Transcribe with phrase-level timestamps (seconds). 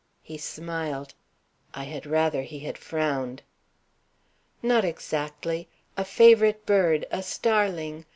[0.23, 1.13] He smiled;
[1.75, 3.43] I had rather he had frowned.
[4.63, 5.67] "Not exactly.
[5.95, 8.07] A favorite bird, a starling.